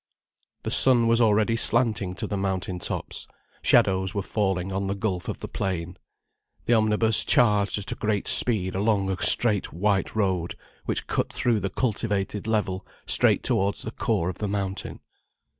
The 0.63 0.71
sun 0.71 1.07
was 1.07 1.21
already 1.21 1.55
slanting 1.55 2.15
to 2.15 2.25
the 2.25 2.35
mountain 2.35 2.79
tops, 2.79 3.27
shadows 3.61 4.15
were 4.15 4.23
falling 4.23 4.71
on 4.73 4.87
the 4.87 4.95
gulf 4.95 5.29
of 5.29 5.41
the 5.41 5.47
plain. 5.47 5.95
The 6.65 6.73
omnibus 6.73 7.23
charged 7.23 7.77
at 7.77 7.91
a 7.91 7.95
great 7.95 8.27
speed 8.27 8.73
along 8.73 9.11
a 9.11 9.21
straight 9.21 9.71
white 9.71 10.15
road, 10.15 10.55
which 10.85 11.05
cut 11.05 11.31
through 11.31 11.59
the 11.59 11.69
cultivated 11.69 12.47
level 12.47 12.83
straight 13.05 13.43
towards 13.43 13.83
the 13.83 13.91
core 13.91 14.27
of 14.29 14.39
the 14.39 14.47
mountain. 14.47 15.01